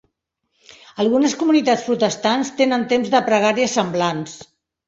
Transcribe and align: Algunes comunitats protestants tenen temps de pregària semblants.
Algunes 1.03 1.35
comunitats 1.43 1.85
protestants 1.89 2.51
tenen 2.63 2.89
temps 2.95 3.15
de 3.17 3.23
pregària 3.31 3.73
semblants. 3.79 4.39